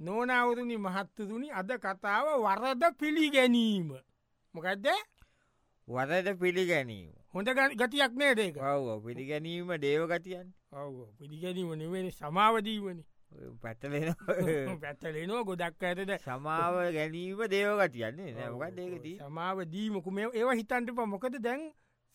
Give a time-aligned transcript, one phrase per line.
[0.00, 3.88] නෝනවරුණි මහත්තතුනි අද කතාව වරද පිළිගැනීම.
[4.54, 4.86] මොකක්ද
[5.88, 7.12] වරද පිළිගැනීම.
[7.28, 13.04] හොඳ ගතියක් නෑ දෙක ඔව පිළිගැනීම දේවගතියන් ඔව පිළිගැනීම නෙවෙනි සමාවදීවනි
[13.62, 14.14] පැටලෙන
[14.82, 21.36] පැත්තලෙනවා ගොඩක් ඇතද සමාව ගැනීම දේවගතියන්නේ නැමකත් දේකති සමාව දීමකු මේ ඒව හිතන්ට ප මොකද
[21.40, 21.68] දැන්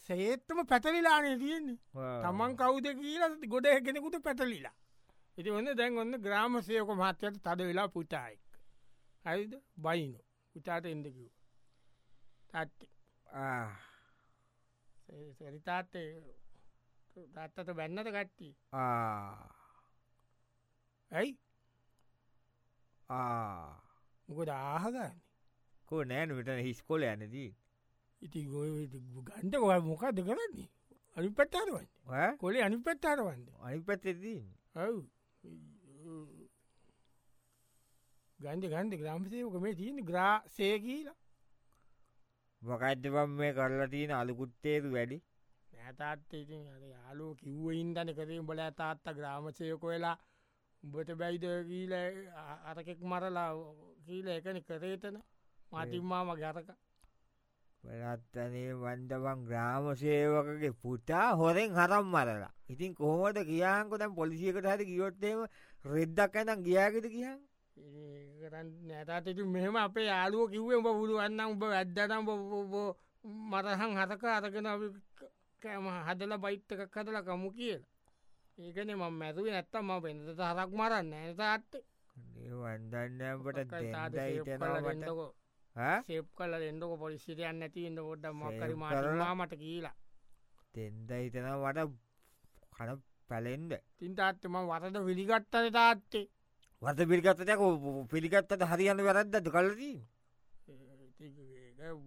[0.10, 1.78] සේත්තම පැතලිලානේ තියෙන්නේ.
[2.24, 4.74] තමන් කවුද කියලා ගොඩ කෙනෙකුට පැටලිලා
[5.38, 8.42] ඉති ඔන්න දැන් ඔන්න ග්‍රාමසයක මහත්තයට තද වෙලා පුතායෙක්
[9.26, 9.54] හරිද?
[9.78, 10.20] බයිනු.
[10.56, 10.86] පුතාට
[12.52, 12.88] තත්ති.
[15.38, 16.10] සරිතාත්තේ
[17.16, 18.50] දත්තට බැන්නත කට්ටි
[21.12, 21.32] ඇයි?
[24.28, 25.18] මොකද ආහගන්න?
[25.88, 27.50] කෝ නෑන විට හිස්කොල ඇනදී
[28.22, 30.70] ඉති ගන්ට ඔය මොකක්ද කරන්නේ?
[31.18, 34.42] අනි පත්තාරවන්න කොලේ අනි පත්තාරවන්න අනි පැත්තදී
[34.78, 34.96] ඔව්
[38.40, 41.16] ගන්ඩ ගන්ඩ ග්‍රම්සයක මේ තියෙන ග්‍රා සේ කියලා.
[42.62, 45.18] මොකයිදපම් මේ කරලා තියෙන අලුකුත්තේතු වැඩි?
[45.68, 50.18] නැතාත් ඉතින් අර යාලෝ කිව්ව ඉන්දන කරේ බල තාත්ත ග්‍රාමසයක වෙලා
[50.84, 51.94] උඹට බැයිද කියීල
[52.70, 53.50] අරකෙක් මරලා
[54.06, 55.18] කියීල එකන කරේතන
[55.74, 56.70] මතිම්මාම ගැරක
[57.84, 62.54] වෙනත්තනේ වන්දවන් ග්‍රාම සේවකගේ පුතා හොරෙන් හරම් මරලා.
[62.72, 65.40] ඉතින් කොහොමද කියාංකො දැන් පොලිසියකට හරි ගියොත්තේම
[65.86, 67.40] රෙද්දක් ඇනම් ගියාගෙට කියන්
[68.90, 72.24] නැතට මෙහම අපේ යාලුව කිව්වේ උඹ පුළුවන්න උඹ ඇද්දනම්
[73.52, 74.70] මරහන් හතක අරගෙන
[75.62, 77.88] කෑම හදල බයිත්තක කදල කමු කියලා.
[78.58, 81.84] ඒකන ම මැතුව නැත්තම් ම පෙනත හරක් මරන්න ඇතාත්තේ
[82.54, 83.72] වන්දන්නට
[84.14, 85.43] දෙන්නයිතනවට
[85.76, 88.76] සේප් කල එන්නක පොලිසිටයන් නැතින්න ොඩ මක්කරි.
[88.76, 89.96] මාටමාමට කියලා.
[90.74, 91.90] තෙන්ද හිතන වට
[92.76, 96.28] කන පැලෙන්ද තින් තාත්තම වරද විලිගත්තන තාත්තේ?
[96.82, 97.64] වත පිරිගත්තක
[98.12, 99.98] පිළිගත්තට හරියන්න වැරද්දද කලදී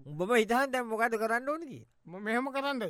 [0.06, 1.80] උඹම හිතහන් දැම් මොකද කරන්න ඕනකි
[2.24, 2.82] මෙහෙම කරන්නද?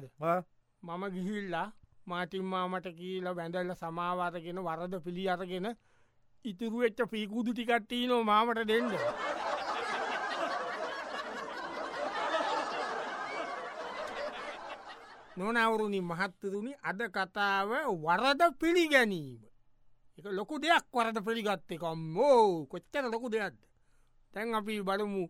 [0.82, 1.68] මම ගිහිල්ලා
[2.06, 5.68] මාතිම්මාමට කියීල බැඳල්ල සමාවාරගෙන වරද පිළි අරගෙන
[6.44, 8.90] ඉතුරු එච්ච පිකුදු ටිකට්ටී නෝ මාමට දෙන්න
[15.36, 17.70] නොනවරුණි මහත්තතුනි අද කතාව
[18.04, 19.42] වරද පිළිගැනීම.
[20.18, 23.58] එක ලොකු දෙයක් වරද පිළිගත්ත එකම් මෝ කොච්චර ලොකු දෙයක්ද?
[24.32, 25.24] තැන් අපි බලමු.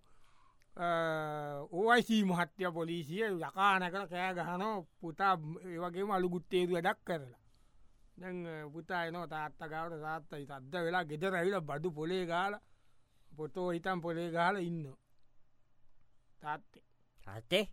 [1.73, 5.35] ඕයිසී මහත්‍ය පොලිසිය යකානකර කෑ ගහනෝ පුතා
[5.65, 7.41] ඒවගේම අලුගුත්තේරු වැඩක් කරලා.
[8.21, 8.39] දැන්
[8.73, 12.55] පුතා එනෝ තාත්තගාවට සාත්තයි තද්ද වෙලා ගෙදර ඇවිල බඩු පොලේ ගාල
[13.37, 14.83] පොතෝ හිතම් පොලේ ගාල ඉන්න
[16.41, 16.85] තාත්තේ.
[17.21, 17.65] තාත්තේ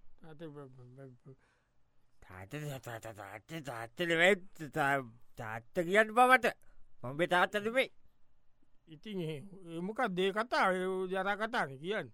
[2.24, 2.52] තාත
[2.84, 4.12] තාත්ත තාත්තල
[5.36, 6.48] තාත්ත කියන්න බමට
[7.02, 7.90] මොබේ තාත්තදමේ
[8.88, 9.20] ඉතින්
[9.72, 10.68] එමකක් දේ කතා
[11.08, 12.12] ජර කතාන කියන්න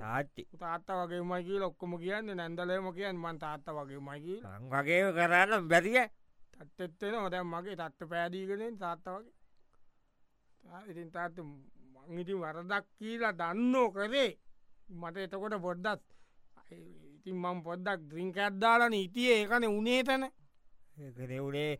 [0.00, 4.40] තාත්ති තාත්ත වගේ මයිකී ලොක්කොම කියන්න නැන්දලේම කියන්න මන් තාත්ත වගේ මයිකී
[4.70, 6.06] වගේ කරන්න බැරිිය
[6.54, 11.36] තත්තෙත්තෙන හොද මගේ තත්ත පෑදීගෙනෙන් තාත්ත වගේ ඉතින් තාත්ත
[12.06, 14.30] මංඉති වරදක් කියලා දන්නෝ කරේ
[14.92, 16.02] මට එතකොට පොඩ්දත්
[17.26, 20.24] ඉතින් මං පොද්දක් ද්‍රිංක අද්දාලන ඉතිය ඒකන උනේ තැන
[20.96, 21.72] ඒකන වනේ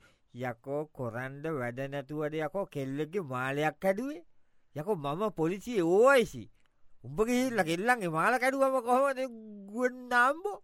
[0.42, 4.22] යකෝ කොරන්ඩ වැඩ නැතුවද යකෝ කෙල්ලෙගේ මාලයක් හැඩුවේ
[4.74, 6.42] යකෝ මම පොලිසිය ඕයිසි
[7.04, 9.20] උඹ ගිහිල්ල කෙල්ලන්ගේ මාල කැඩුවම කොහොමද
[9.70, 10.58] ගුවන්නාම්බෝ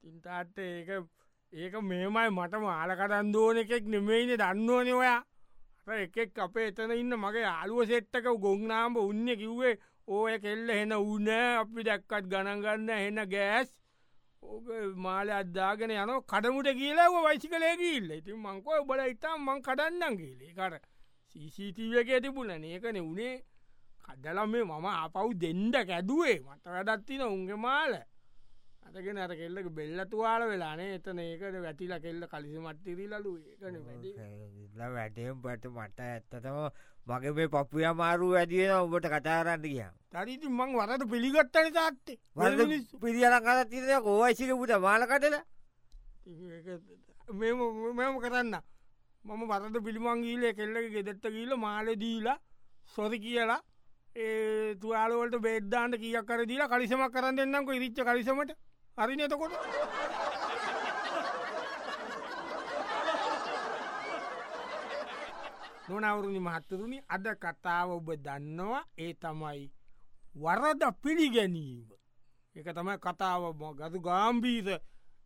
[0.00, 0.90] තින්තාත්ත ඒක
[1.52, 5.20] ඒක මේමයි මට මාලකටන් දෝන එකෙක් නෙමෙයින දන්නවන ඔයා.
[5.86, 9.78] අර එකෙක් අපේ එතන ඉන්න මගේ අලුව සෙට්ටක ගොංනාම්බ උන්න කිව්වේ
[10.08, 13.68] ඕය කෙල්ල හෙන උන අපි දැක්කත් ගණගන්න හෙන ගෑස්
[14.46, 20.14] ඕක මාල අදදාගෙන යන කඩමුට කියලා වයිසි කලේ කියල්ල ඉතින් මංකෝ බල ඉතාම් මං කඩන්නම්
[20.16, 20.52] කියලේ.
[20.54, 20.74] කර
[21.30, 23.36] සීසිීටව එක තිබුණ ඒකන උනේ.
[24.06, 26.38] කඩලම් මේ මම අපව් දෙන්ඩ කැදුවේ.
[26.40, 27.94] මට වැඩත්තින උන්ගේ මාල.
[28.86, 34.12] අතගෙන අර කෙල්ලක බෙල්ලතුවාල වෙලානේ එතන ඒකට වැටිලා කෙල්ල කලිසි මට්ටිරිලලු ඒකන වැඩි.
[34.76, 36.58] වැටම් පට මට ඇත්තතම
[37.08, 42.18] මගේ මේ පපුය මාරු ඇතියෙන ඔබට කතාරන්න කිය තරිති මං වරට පිළිගත්තන තාත්තේ.
[43.00, 45.36] පිරිියල කර තිරය කෝවයිසිකපුට මාලකටල
[47.94, 48.54] මෙම කරන්න.
[49.24, 52.38] මම වරට පිළිමංගීලේ කෙල්ලක ගෙදෙත්ත කියීල මාලදීලා
[52.94, 53.60] සොරි කියලා
[54.16, 58.56] ඒ තුවාලවලට බෙද්දාන්ට කියක් කර දීලා කලිසමක් කරන්න දෙන්නක ඉරිච්ච කලිසමට
[58.98, 59.52] හරි නතකොට
[65.88, 68.84] නොනවරුණි මහත්තරුණි අද කතාව ඔබ දන්නවා.
[68.98, 69.70] ඒ තමයි
[70.34, 71.88] වරද පිළිගැනීම.
[72.56, 73.42] එක තමයි කතාව
[73.74, 74.68] ගතු ගාම්බීස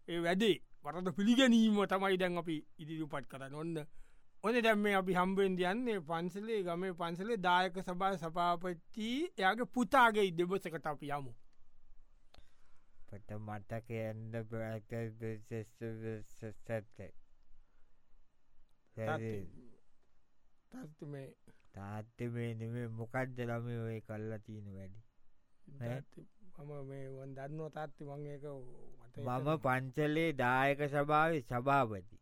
[0.09, 0.57] ඒ වැඩේ.
[0.85, 3.77] වරද පිළිගැනීම තමයි දැන් අපි ඉදිරිපත් කරන්න ඔන්න
[4.45, 10.87] ඕන දැම් මේ අපි හම්බෙන් යන්නේ පන්සලේ ගම පන්සලේ දායක සභා සපාපච්චී එයාගේ පුතාගේ දෙබසකට
[10.87, 11.33] අපි යමු.
[13.11, 14.33] පට මටක එන්න
[16.31, 17.09] සැත්තයි
[20.71, 21.29] තත්ත මේ
[21.75, 25.01] තාත්ත මේ නෙමේ මොකක්ද ළම ඔය කල්ලා තියෙන වැඩි?
[26.59, 28.45] මම මේ වන් දන්න තාත්ති මංඒක
[29.19, 32.17] මම පංචලේ දායක සභාව සභාපති.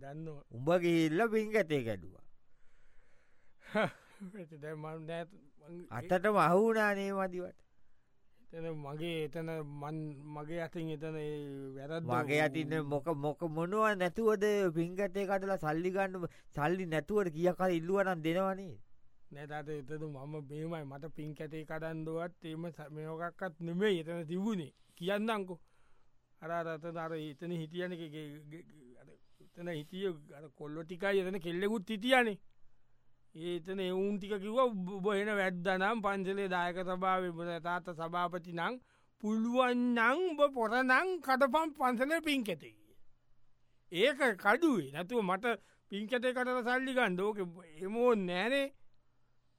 [0.00, 2.26] දන්න උඹ ගිල්ල පින්ගතේ ගැඩුවා
[5.90, 7.63] අතට මහුුණානේ මදිවට
[8.54, 9.96] එතන මගේ එතන මන්
[10.34, 11.16] මගේ අතින් එතන
[11.76, 18.22] වැරත් මගේ අතින්න මොක මොක මොනුව නැතුවද පින්ගතේ කටලා සල්ලිගන්න සල්ලි නැතුවට කිය කල ඉල්ලුවනන්
[18.22, 18.74] දෙනවනේ
[19.32, 24.72] නැතට එතතු මම බේමයි මට පින් කැතේ කඩන්දුවත් එම මේෝකක්කත් නෙමේ එතන තිබුණේ.
[24.96, 25.58] කියන්නංකු
[26.40, 27.92] අරාරත අර එතන හිටියන.
[27.92, 30.12] එතන හිටිය
[30.54, 32.38] කොල්ලො ටිකයි එතන කෙල්ලෙකුත් හිටියනේ
[33.34, 34.58] ඒතන එවුන් ටික කිව
[35.02, 37.24] බොහෙන වැද්දනම් පංසලේ දායක සභාව
[37.62, 38.78] තාත්ත සභාපති නං
[39.22, 42.76] පුළුවන්නං උඹ පොරනං කටපම් පන්සලේ පින් කෙතේ.
[43.92, 44.92] ඒක කඩුවේ.
[44.92, 45.58] නැතුව මට
[45.92, 47.38] පින්කතේ කටට සල්ලි ගණ්ඩෝක
[47.80, 48.66] එමෝ නෑනේ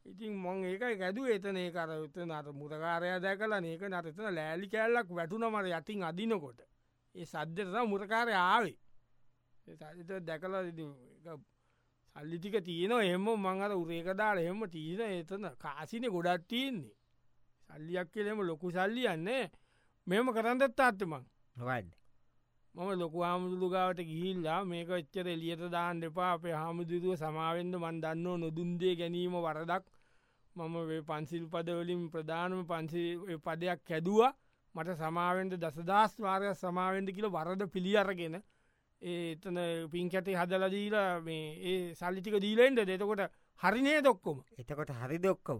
[0.05, 5.09] ඉතින් මං ඒකයි ගැදු එතන ඒ කර එතන අත මුරකාරය දැකලා ඒක නතතන ලෑලි කෑල්ලක්
[5.11, 6.59] වැටුනමට යතින් අදිනකොට.
[7.15, 8.77] ඒ සද්ධතන මුරකාරය ආවේ.
[9.67, 10.63] සත දැකලා
[12.15, 16.95] සල්ලිටික තියෙනවා එම මං අර උරේකදාල එහෙම තියන එතන කාසින ගොඩත් තියෙන්නේ.
[17.69, 19.43] සල්ලියක් කියලෙම ලොකු සල්ලියන්නේ
[20.07, 21.23] මෙම කරන්නත් අත්තමං
[21.55, 21.89] නොවන්න
[22.75, 28.95] මම ලොකු හාමුදුරුගාවට ගිහිල්ලා මේක එච්චර එලියට දාන්න එපා අපේ හාමුදුරුව සමාවෙන්ද මන් දන්න නොදුන්දේ
[28.95, 29.83] ගැනීම වරදක්.
[30.55, 33.03] මම පන්සිල් පදවලින් ප්‍රධානම පන්සි
[33.45, 34.31] පදයක් කැදවා.
[34.75, 38.35] මට සමාවෙන්ට දසදස් වාරය සමාවෙන්ද කියල වරද පිළි අරගෙන
[39.05, 39.57] ඒතන
[39.91, 43.21] පින්කැටේ හදලදීලා මේ ඒ සල්ලිටික දීලෙන්ට දෙතකොට
[43.61, 45.59] හරිනය දොක්කොම එතකොට හරි දොක්කම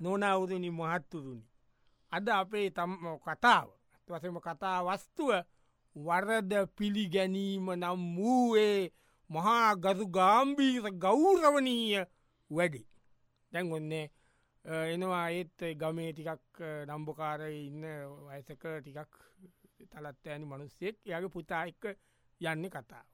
[0.00, 1.44] නොනවුදනි මහත්තුරුණි.
[2.12, 3.68] අද අපේ තම් කතාව
[4.08, 5.30] වසම කතා වස්තුව
[5.96, 8.92] වරද පිළිගැනීම නම් වූයේ
[9.30, 12.04] මහා ගතු ගාම්බීර ගෞරවනීය
[12.50, 12.80] වැඩි.
[13.52, 14.10] දැන් ඔන්නේ
[14.64, 17.84] එනවා ඒත් ගමේ ටිකක් නම්බකාර ඉන්න
[18.28, 19.14] වයසක ටිකක්
[19.90, 20.96] තලත් ඇනි මනුස්සෙක්.
[21.06, 21.84] යගේ පුතා එක්ක
[22.40, 23.06] යන්න කතාව.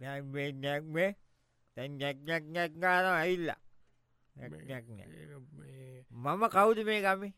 [0.00, 1.10] නැක්මේ
[1.76, 3.60] තැන් නැක්නැක් නැක් ගාන ඇල්ලා
[6.10, 7.34] මම කවුද මේ ගමේ?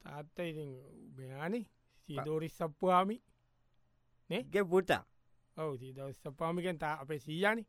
[0.00, 0.64] තාත්ත ඉති
[1.16, 1.60] මෙයානි.
[2.08, 3.16] සීදෝරිස් සප්පවාමි.
[4.30, 5.04] ගේ පුතා.
[5.56, 7.62] ඔව දවස් සපාමිකෙන් තා අපේ සීයානි.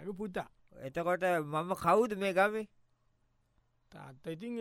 [0.00, 2.68] යක පුතා එතකොට මම කවුද මේ ගමේ?
[3.92, 4.54] තාත්ත ඉතින්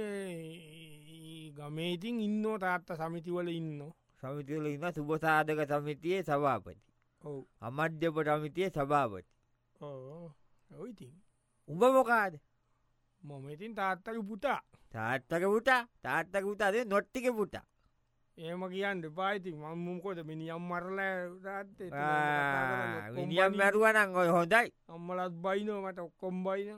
[1.55, 3.81] ගමේ ඉතින් ඉන්න තාත්ත සමිතිවල ඉන්න.
[4.23, 6.81] සමිතිවල ඉන්න සුභසාධක සමිතියේ සභාපති.
[7.23, 7.45] ඔව.
[7.61, 9.31] අමධ්‍යපට අමිතිය සභාපති.
[10.71, 11.13] ඔයිතින්
[11.67, 12.33] උඹ මොකාද?
[13.21, 14.61] මොම ඉතින් තාත්තක පුතා.
[14.93, 17.65] තාත්තක පුටා තාත්තක පුතාද නොට්ටික පුටා
[18.37, 20.99] ඒම කියන්න පායිති මම්මුකොද මිනිියම් මරල
[23.15, 24.67] විනිියම් මැරුවනං ඔය හොඳයි.
[24.87, 26.77] අම්මලත් බයිනෝමට ඔක්කොම් බයින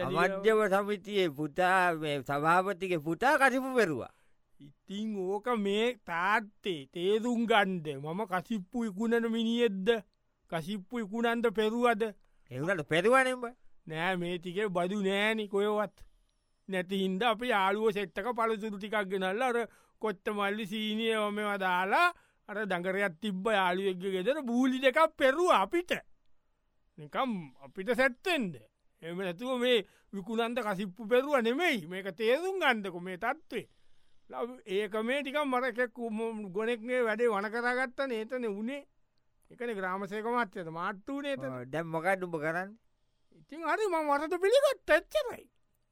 [0.00, 4.12] අමධ්‍යව සමිතියේ පුතා සභාපතික පුතා කසිපු පෙරවා
[4.60, 9.88] ඉතිං ඕක මේ තාත්තේ තේරුම් ගන්ඩ මම කසිප්පු ඉකුණන මිනිියෙද්ද
[10.50, 12.02] කසිප්පු ඉකුණන්ට පෙරුවද?
[12.50, 13.44] එවුලට පෙරුවනෙම්බ
[13.86, 15.96] නෑ මේ ටික බදු නෑනි කොයවත්
[16.68, 19.58] නැති හින්ද අපි යාලුව සෙට්ටක පලසුරු ටිකක් ගෙනල්ල අර
[19.98, 22.08] කොත්ත මල්ලි සීනිය ඔමව දාලා
[22.48, 25.92] අර දඟරයක් තිබ්බ යාලුවෙක්ග ගෙදර බූලි දෙකක් පෙරුව අපිට.
[26.98, 27.30] නිකම්
[27.64, 28.54] අපිට සැත්තෙන්ද?
[29.02, 31.86] එම නැතුව මේ විකුණන්ට කසිප්පු පෙරුව නෙමෙයි.
[31.86, 33.66] මේක තේරුම් ගන්දක මේ තත්වේ
[34.66, 35.92] ඒක මේ ටිකම් මරකෙක්
[36.56, 38.82] ගොනෙක්නේ වැඩේ වන කරගත්ත නේතන වනේ
[39.50, 42.70] එකන ග්‍රාමසයක මත්්‍යත මාට්ටු නේත දැම් මොකයි ඩුඹ කරන්න?
[43.40, 45.44] ඉතින් හරි ම වරද පිළිගත් ඇච්චරයි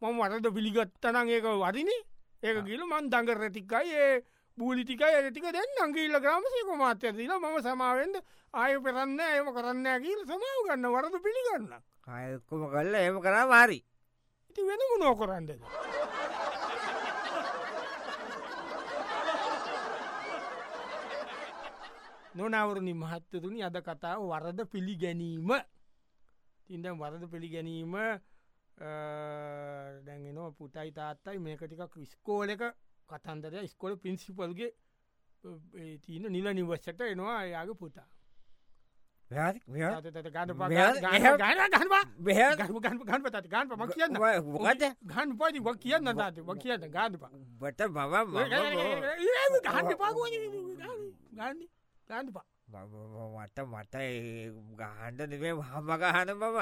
[0.03, 2.01] මම වරද පිළිගත්තනං ඒක වදිනේ
[2.45, 4.15] ඒක ගිල මන් දඟ රැටිකයි ඒ
[4.59, 8.17] බූලිටිකයි ඇටික දැන් අංගිල්ල ග්‍රමසයක මාත්‍ය දිල ම සමාවෙන්ද
[8.55, 11.73] ආය පෙරන්න ඒම කරන්න ඇකිල් සමාව ගන්න වරද පිළිගන්න.
[12.07, 13.81] අයකොම කල්ල එම කරා වාරි
[14.51, 15.51] ඉති වෙනමු නෝ කරන්නද?
[22.35, 25.51] නොනවරණි මහත්තතුනි අද කතාව වරද පිළිගැනීම.
[26.67, 27.95] තින්දම් වරද පිළිගැනීම
[28.79, 32.63] දැන්ගෙනවා පුටයි තාත්තයි මේකටිකක් විස්කෝල එක
[33.09, 34.73] කතන්දරය ස්කොල පින්සිපල්ගේ
[36.01, 38.07] තියන නිල නිවස්සට එනවා යාගේ පුතා.
[39.27, 39.59] ගන්න
[45.33, 46.15] පත වක් කියන්න.
[46.15, 46.85] දාත වක් කියන්න
[47.27, 48.35] උඹට මම මම-
[51.33, 51.69] ගන්න
[52.09, 52.45] ගන්නපා
[53.37, 53.95] මට මට
[54.77, 56.59] ගහන්ඩ නෙවේ හම ගහන මම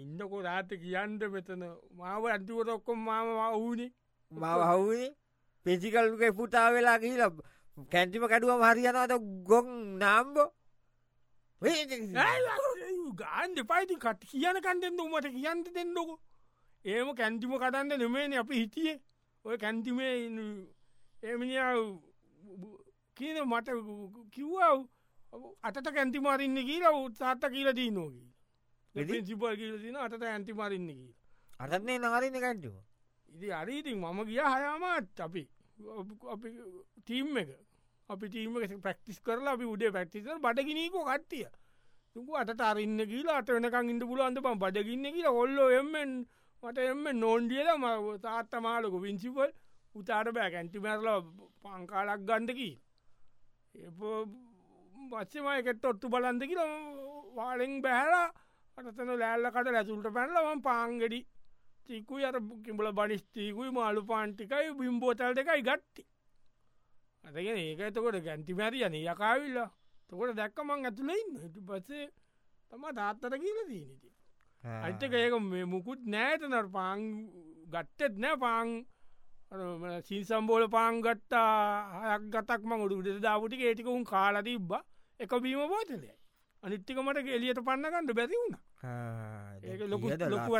[0.00, 1.62] ඉන්නකො රාත කියන්න මෙතන.
[1.92, 3.90] මාව අන්තිවට ඔක්කොම් මාම වූනේ
[4.32, 5.10] මව හවුනේ
[5.66, 7.22] පෙසිකල්ගේ පුතා වෙලා කියල
[7.92, 9.12] කැන්තිම කැඩුවම හරියනවද?
[9.48, 10.48] ගොන් නාම්බෝ.
[13.22, 16.14] ගාන්ඩ පයිති කට කියන කන්ටෙන්ද උමට කියන්න දෙන්නකො.
[16.84, 19.00] ඒම කැන්තිම කටන්න නෙමේන අපි හිටියේ.
[19.44, 20.14] ඔය කැන්තිමේ
[21.22, 21.80] එමිනිිය
[23.16, 23.68] කියන මට
[24.32, 24.56] කිව්ව
[25.62, 28.28] අතට කැන්තිමාරන්න කියලා උත්සාත්ත කියල දී නෝකී
[29.00, 29.22] එදි?
[29.28, 31.14] සිපල් කියල තින අතට ඇන්තිමාරන්න කිය
[31.60, 32.74] අතත්නේ නහරන්න කැන්ටුව?
[33.28, 35.42] ඉති අරීතින් මම ගිය හයාමත් අපි.
[36.34, 36.48] අපි
[37.04, 37.50] ටීම් එක.
[38.08, 38.52] අපි ටීම
[38.86, 41.46] පැක්ටිස් කරලා අපි උඩේ පැක්ටිස බඩගිනීකෝ කට්ටිය.
[42.14, 46.12] තුකු අට අරන්න කියලා අට වෙනකං ඉට පුලන්ද පම් බඩගින්න කියලා ඔල්ලො එමෙන්
[46.62, 47.84] මට එම නෝන්ඩියල ම
[48.24, 49.50] තාත්තමාලක විංචිපල්
[49.94, 51.08] උතාට බෑ ඇන්ටිමැරල
[51.62, 52.74] පංකාලක් ගන්ඩකී
[53.78, 53.90] ඒ
[55.10, 56.62] බච්චමයකෙත් ඔත්තු බලන්ද කියල
[57.36, 58.26] වාලෙන් බැහලා
[58.78, 61.20] අටතන ලෑල්ලකට ලැතුල්ට පැනලම පාංගෙඩි.
[61.86, 66.02] තිකුයි අර කිඹල බනිස්තීකුයි මාලු පාන්ටිකයි බිම්බෝතල් දෙකයි ගත්ති.
[67.24, 69.70] අතගෙන ඒක එතකොට ගැන්තිමැරියන යකාවිල්ලා
[70.08, 72.06] තකොට දැක්කමං ඇතුළයින් හිටු පස්සේ
[72.70, 74.08] තම තාත්තර කියල දීනති
[74.82, 77.02] අයිතක ඒක මේ මුකුත් නෑතනට පාං
[77.72, 78.68] ගත්තෙත් නෑ පාං
[80.06, 81.50] සින්සම්බෝල පාං ගත්තා.
[82.04, 84.72] හයක් ගතක් මං උඩු උඩ දාපුටි ඒටිකවුන් කාලා තිබ්බ.
[85.20, 86.14] එක බීම බෝතලයි
[86.62, 88.56] අනිත්තිකමට එලියට පන්නගන්නඩ බැති වුණ
[89.88, 90.50] ලොකු- ලොකු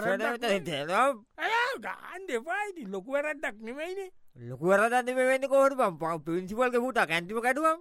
[1.80, 4.10] ගාන්ඩ එපායිති ලොකු වැරැද්දක් නෙමයිනේ
[4.48, 7.80] ලොකුවරදන්න වෙන්න කෝට පම් පින්සිපල්ක පුට කැන්ටිම කඩුවම.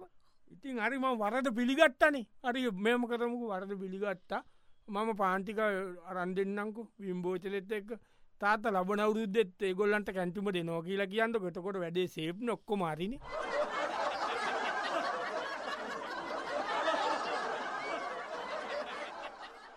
[0.50, 2.26] ඉතින් හරි ම වරද පිළිගත්තනේ.
[2.44, 4.42] හරි මෙම කරමුකු වරද පිළිගත්තා.
[4.88, 5.58] මම පාන්ටික
[6.06, 7.98] අරන් දෙන්නංකු විම්බෝචලෙත් එක්ක.
[8.40, 13.18] තාත ලබන අවුරුද්දෙත් ඒගොල්ලන්ට කැන්ටිම දෙනෝ කියලා කියන්න ගොතකොට වැඩේ සේප් නොක්කො මාරින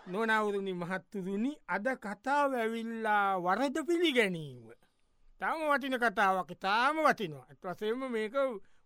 [0.06, 4.72] නොනවුරුණි මහත්තුරුණි අද කතාව ඇවිල්ලා වරද පිළිගැනීම.
[5.40, 7.46] තම වටින කතාවක් තාම වටිනවා.
[7.48, 8.34] ඇත් වසේම මේක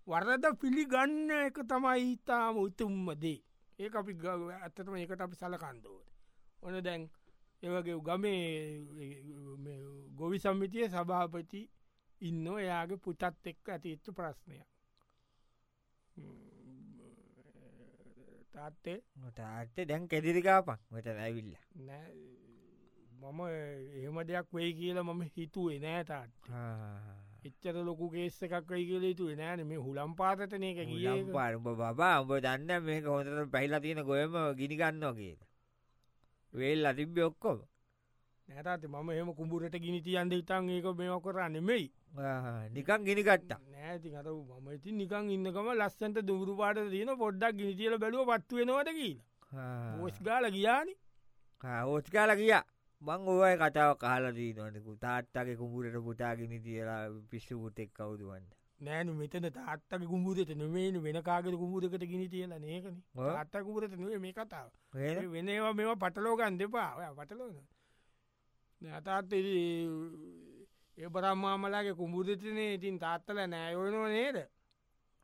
[0.07, 3.39] වරද පිළිගන්න එක තමයි ඉතාම උතුම්මදේ
[3.79, 6.07] ඒ අපි ග- ඇත්තටම ඒකට අපි සලකන්දෝට
[6.63, 6.83] ඕන.
[6.85, 7.03] දැන්
[7.63, 8.45] ඒවගේ ගමේ
[10.17, 11.61] ගොවි සම්මිතිය සභාපති
[12.21, 14.67] ඉන්න එයාගේ පුතත් එක්ක ඇතිච්ච ප්‍රශ්නයක්.
[18.57, 18.99] තාත්තේ
[19.39, 21.53] තාට දැන් කෙදිරිකාපන් මට ඇවිල්ල.
[23.23, 23.41] මම
[23.99, 26.31] එහෙම දෙයක් වෙයි කියලා මම හිතුවේ නෑ තාත්
[27.49, 29.61] එච්චර ලොකු කේස්ස එකක් වෙයි කියල යුතු නෑන.
[29.71, 31.69] මේ හුලම් පාතන එක කිය පාරඹ
[32.01, 35.41] බා උඹ දන්න මේක හොඳට පැහිලා තියෙන ගොයම ගිනිගන්නවා කියල.
[36.53, 37.59] වේල් අතිබ්‍ය ඔක්කොම
[38.49, 41.87] නැතත් මම එහම කුඹුරට ගිනි තියන්ද ඉතන් ඒක මේම කරන්න නෙමෙයි.
[42.75, 48.31] නිකන් ගිනිගට්ටා නෑති අත මම ඉති නිකන් ඉන්නකම ලස්සන්ට දුරු පාට තියන පොඩ්ඩක් ගිනිතියල බැලුව
[48.31, 49.99] පත්තු වෙනවද කියලා.
[49.99, 50.95] පෝස් ගාල ගියානි.
[51.63, 52.55] ඕස්කාල කිය
[53.03, 58.47] මං ඕය කතාව කාලදී නොනකු තාත්තගේ කුඹුරට පුටාගෙන තියලා පිස්සුපුතෙක් කවුදුවන්න
[58.81, 63.33] නෑන මෙතන තාත්තක කුඹුරට නොමේන වෙන කාගට කුඹුරකට ගිනි තියලා නේකන ඔව්.
[63.37, 64.69] අත්ත කුඹරට නේ මේ කතාව.
[64.95, 67.57] වෙනවා මෙම පටලෝගන් දෙපා පටලෝන
[68.83, 74.37] අතාත් ඒ පරම්මාමලාගේ කුඹුරතිනේ ඉතින් තාත්තල නෑයෝනවා නේද?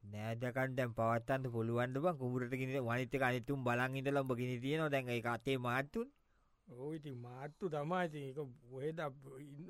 [0.03, 2.07] නෑදකන්ටැම් පවත්තන්ට පුළුවන්ට බ?
[2.19, 6.09] කුමරට ගෙන වනිත අනිතුම් බලන් ඉඳ ලම්බ ගෙන තියෙන දැන් එක අතේ මාත්තුන්
[6.69, 8.39] ඕයිති මාත්තු තමයිති එක
[8.73, 8.99] ඔහෙද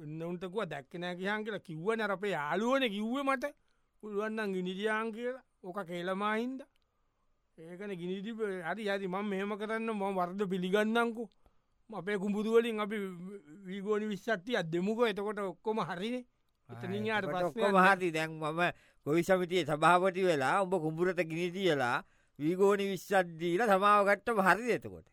[0.05, 3.55] ඉන්නඋන්ටකුව දැක්කනෑ කියහන් කියලා කිව්ව නරපේ යාලුවන කිව්ව මට.
[4.03, 5.45] පුළුවන්න්න ගිනිදියන් කියලා.
[5.65, 6.61] ඕක කේලමහින්ද.
[7.59, 8.31] ඒකන ගිනිදි
[8.67, 11.25] හරි ඇති මං මෙහම කරන්න ම වර්ද පිළිගන්නංකු
[11.95, 12.97] අපේ කුඹුදුවලින් අපි
[13.67, 16.25] වීගෝනි විශ්ෂක්තිය අදෙමුක එතකොට ඔක්කොම හරිනේ.
[16.69, 18.11] එතනින් යාට ඔක්කොම හරි.
[18.11, 18.61] දැන් මම
[19.07, 21.97] ගොවි සමිතිය සභාපති වෙලා උඹ කුඹුරට ගිනිතියලා
[22.39, 25.07] වීගෝනි විශ්ෂද්දීල සමාවගට්ටම හරි එතකොට?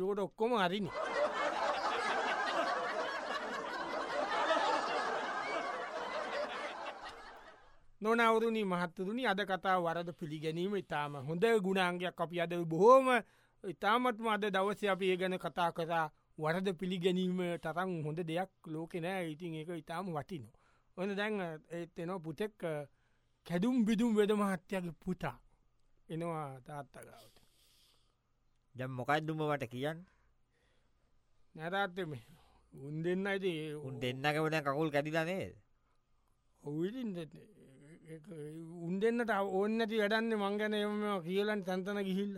[0.00, 0.90] ෝට ඔක්කොම හරිනි.
[8.00, 13.08] නොනවරුණි මහත්තරුණි අද කතා වරද පිළිගැනීම ඉතාම හොඳ ගුණාන්ගයක් අපි අද බොහෝම
[13.64, 16.10] ඉතාමත්ම අද දවස අපි ඒ ගැන කතා කරා.
[16.38, 20.48] වරද පිළිගැනීම තරම් හොඳ දෙයක් ලෝකෙනෑ ඉතින් ඒක ඉතාම වටිනු.
[20.96, 21.34] ඕන දැන්
[21.72, 22.54] එනවා පුතෙක්
[23.46, 25.36] කැදුම් බිදුම් වෙද මහත්‍යගේ පුතා.
[26.08, 27.36] එනවා තාත්තගාවට.
[28.74, 30.00] දැම් මොකක්දුම මට කියන්න?
[31.54, 32.12] නැරත්තම
[32.72, 35.54] උන් දෙන්න ඇති උන් දෙන්නකමට කකුල් කැටිලනේද
[36.62, 37.10] ඔවිලින්
[38.84, 42.36] උන් දෙන්නට ඔන්නති වැඩන්න මංගැන එම කියලන් තැන්තන ගිහිල්ල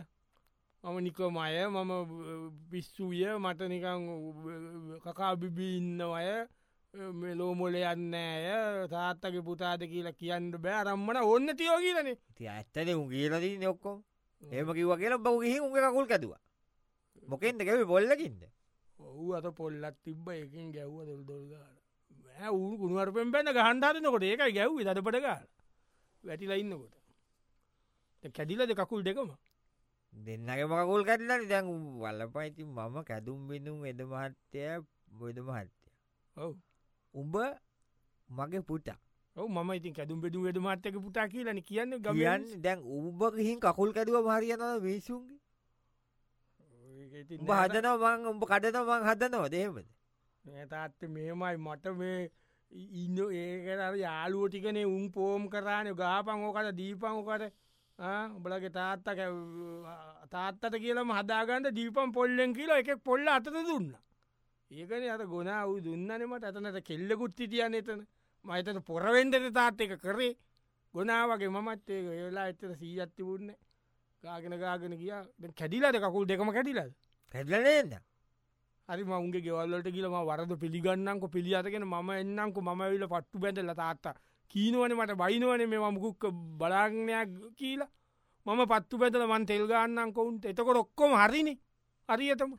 [0.83, 1.91] මම නිකමය මම
[2.69, 4.01] පිස්සුවිය මට නිකං
[5.03, 6.29] කකා බිබී ඉන්න අය
[7.13, 10.83] මෙලෝමොල යන්න ඇය තාත්තගේ පුතාද කියලා කියන්න බෑ.
[10.83, 12.17] රම්මන ඔන්න තියෝ කියලනේ.
[12.35, 13.99] ති ඇත්තන උන් කියලදී නොක්කොම්
[14.41, 16.41] ඒම කිව කියලා බව ගහි උගේ කකුල් කැදවා.
[17.27, 18.41] මොකෙන්ද ගැව බොල්ලකින්ද
[18.99, 20.27] ඔහු අත පොල්ලත් තිබ්බ.
[20.29, 21.77] එකින් ගැව්ව දොල් දොල්ගාල
[22.57, 25.45] ඌ ගුණුවරපෙන් පැන්න ගහන්ඩාරනකොට ඒකයි ගැව්වි දට පටගාල
[26.23, 26.93] වැටිලා ඉන්නකොට.
[28.35, 29.29] කැඩිලද කකුල් දෙකම
[30.13, 34.65] දෙන්නගේ මකුල් කැටලනි දැන් වල්ල පයිති මම කැදුම් බිඳුම් එද මහත්තය
[35.11, 35.89] බොද මහත්තය.
[36.35, 36.53] ඔව.
[37.13, 37.35] උඹ
[38.29, 38.99] මගේ පුටා
[39.35, 44.25] ඔව ම ඉතින් කැදුම් බෙදුම් වෙද මත්තක පුටා කියලන කියන්න ගමයන් දැන් උඹගහින් කකුල් කැදුව
[44.25, 45.39] මහරියනව මිසුන්ගේ
[47.37, 49.87] උඹ හදනව උඹ කඩන මං හදනව දේමද
[50.69, 52.19] තාත්ත මේමයි මට මේ
[52.99, 57.43] ඉන්න ඒකට යාලුව ටිකනේ උන් පෝම් කරානය ගාපං ඕකට දීපං ඕකට
[58.01, 59.03] උඹලගේ තාත්ත
[60.31, 63.89] තාත්තට කියලම හදාගන්න දීපම් පොල්ලෙන් කියලා එක පොල්ල අතත දුන්න.
[64.71, 68.01] ඒකන අත ගොනා වූ දුන්නනමට ඇතනට කෙල්ලකුත් හිටියන්න එතන.
[68.45, 70.37] මහිතට පොරවෙන්ඩට තාත් එක කරේ.
[70.93, 73.53] ගොනාවගේ මමත් ඒක ඒලා එතර සීජත්ති වුන්න
[74.23, 75.13] ගාගෙන ගාගෙන කිය
[75.53, 75.99] කැඩිලද?
[76.01, 76.95] කකුල් දෙකම කැඩිලද?
[77.31, 77.93] කැඩලනද
[78.89, 84.17] හරි මංගේ ගෙවල්ලට කියලම වරද පිළිගන්නක පිළිියතගෙන ම එන්නංකු ම විල පට්ටු බැඳල තාත්තා
[84.51, 86.23] කීනුවන මට බයිනුවන මේ මමුකුක්ක
[86.59, 87.29] බලාගනයක්
[87.59, 87.91] කියලා.
[88.45, 91.53] මම පත්තු පැතල මන් තෙල්ගන්නන් කොවුන්ට එතකොට ඔක්කොම හරිනි.
[92.09, 92.51] හරියතම